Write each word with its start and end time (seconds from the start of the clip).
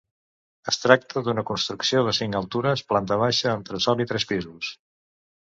Es 0.71 0.79
tracta 0.85 1.21
d'una 1.27 1.43
construcció 1.49 2.01
de 2.07 2.13
cinc 2.21 2.39
altures, 2.41 2.83
planta 2.93 3.19
baixa, 3.25 3.53
entresòl 3.61 4.03
i 4.09 4.09
tres 4.15 4.27
pisos. 4.33 4.73